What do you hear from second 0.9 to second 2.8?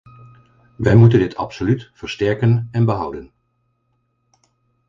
moeten dit absoluut versterken